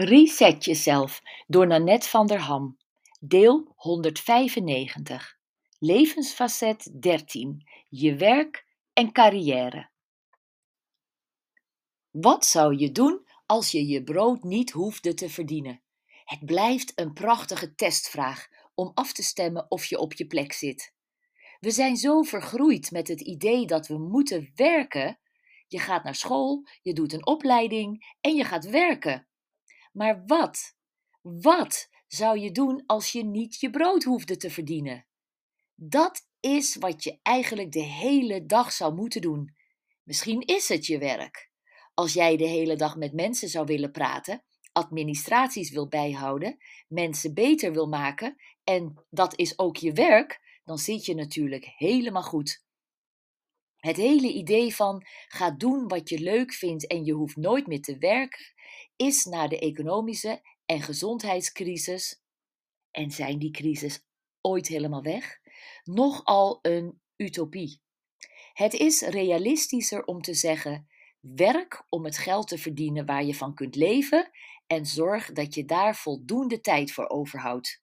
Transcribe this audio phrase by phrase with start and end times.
[0.00, 2.78] Reset jezelf door Nanette van der Ham.
[3.20, 5.38] Deel 195.
[5.78, 7.68] Levensfacet 13.
[7.88, 9.90] Je werk en carrière.
[12.10, 15.82] Wat zou je doen als je je brood niet hoefde te verdienen?
[16.24, 20.94] Het blijft een prachtige testvraag om af te stemmen of je op je plek zit.
[21.60, 25.18] We zijn zo vergroeid met het idee dat we moeten werken.
[25.68, 29.28] Je gaat naar school, je doet een opleiding en je gaat werken.
[29.98, 30.76] Maar wat,
[31.20, 35.06] wat zou je doen als je niet je brood hoefde te verdienen?
[35.74, 39.56] Dat is wat je eigenlijk de hele dag zou moeten doen.
[40.02, 41.50] Misschien is het je werk.
[41.94, 46.56] Als jij de hele dag met mensen zou willen praten, administraties wil bijhouden,
[46.88, 52.22] mensen beter wil maken en dat is ook je werk, dan zit je natuurlijk helemaal
[52.22, 52.64] goed.
[53.78, 57.82] Het hele idee van ga doen wat je leuk vindt en je hoeft nooit meer
[57.82, 58.54] te werken,
[58.96, 62.22] is na de economische en gezondheidscrisis,
[62.90, 64.04] en zijn die crisis
[64.40, 65.40] ooit helemaal weg,
[65.84, 67.80] nogal een utopie.
[68.52, 70.88] Het is realistischer om te zeggen:
[71.20, 74.30] werk om het geld te verdienen waar je van kunt leven
[74.66, 77.82] en zorg dat je daar voldoende tijd voor overhoudt.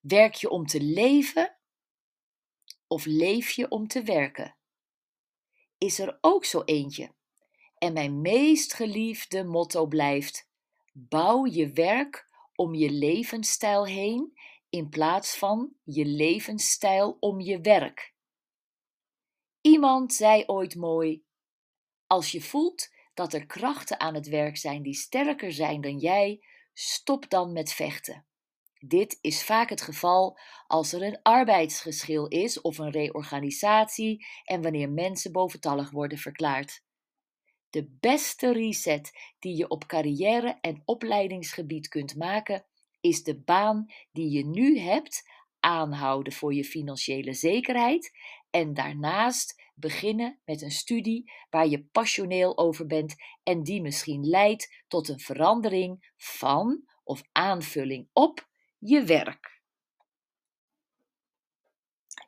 [0.00, 1.53] Werk je om te leven
[2.94, 4.56] of leef je om te werken?
[5.78, 7.14] Is er ook zo eentje?
[7.78, 10.48] En mijn meest geliefde motto blijft:
[10.92, 18.14] bouw je werk om je levensstijl heen in plaats van je levensstijl om je werk.
[19.60, 21.24] Iemand zei ooit mooi:
[22.06, 26.44] Als je voelt dat er krachten aan het werk zijn die sterker zijn dan jij,
[26.72, 28.26] stop dan met vechten.
[28.86, 34.90] Dit is vaak het geval als er een arbeidsgeschil is of een reorganisatie en wanneer
[34.90, 36.82] mensen boventallig worden verklaard.
[37.70, 42.66] De beste reset die je op carrière- en opleidingsgebied kunt maken,
[43.00, 45.28] is de baan die je nu hebt
[45.60, 48.12] aanhouden voor je financiële zekerheid
[48.50, 54.84] en daarnaast beginnen met een studie waar je passioneel over bent en die misschien leidt
[54.88, 58.52] tot een verandering van of aanvulling op
[58.86, 59.62] je werk.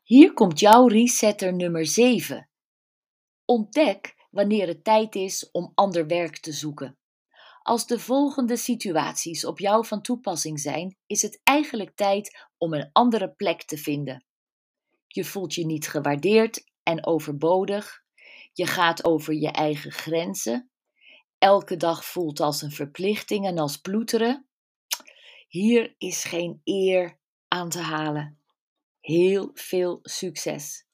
[0.02, 2.48] Hier komt jouw resetter nummer 7.
[3.44, 6.98] Ontdek wanneer het tijd is om ander werk te zoeken.
[7.62, 12.90] Als de volgende situaties op jou van toepassing zijn, is het eigenlijk tijd om een
[12.92, 14.24] andere plek te vinden.
[15.06, 18.02] Je voelt je niet gewaardeerd en overbodig.
[18.52, 20.70] Je gaat over je eigen grenzen.
[21.38, 24.46] Elke dag voelt als een verplichting en als ploeteren.
[25.56, 27.18] Hier is geen eer
[27.48, 28.38] aan te halen.
[29.00, 30.86] Heel veel succes!